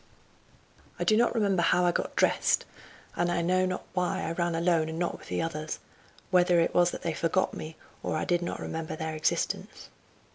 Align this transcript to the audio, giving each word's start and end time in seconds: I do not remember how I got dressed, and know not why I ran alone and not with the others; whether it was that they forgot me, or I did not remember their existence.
I 0.97 1.03
do 1.03 1.15
not 1.15 1.35
remember 1.35 1.61
how 1.61 1.85
I 1.85 1.91
got 1.91 2.15
dressed, 2.15 2.65
and 3.15 3.27
know 3.47 3.67
not 3.67 3.85
why 3.93 4.23
I 4.23 4.31
ran 4.31 4.55
alone 4.55 4.89
and 4.89 4.97
not 4.97 5.19
with 5.19 5.27
the 5.27 5.43
others; 5.43 5.77
whether 6.31 6.59
it 6.59 6.73
was 6.73 6.89
that 6.89 7.03
they 7.03 7.13
forgot 7.13 7.53
me, 7.53 7.75
or 8.01 8.17
I 8.17 8.25
did 8.25 8.41
not 8.41 8.59
remember 8.59 8.95
their 8.95 9.13
existence. 9.13 9.89